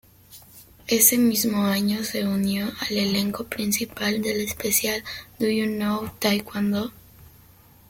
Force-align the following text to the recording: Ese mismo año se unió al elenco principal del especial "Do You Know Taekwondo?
Ese 0.87 1.15
mismo 1.19 1.63
año 1.65 2.03
se 2.03 2.25
unió 2.25 2.65
al 2.79 2.97
elenco 2.97 3.43
principal 3.43 4.19
del 4.23 4.41
especial 4.41 5.03
"Do 5.37 5.47
You 5.47 5.67
Know 5.67 6.09
Taekwondo? 6.17 6.91